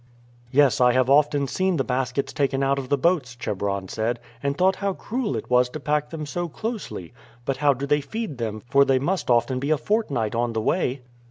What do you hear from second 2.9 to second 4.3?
boats," Chebron said,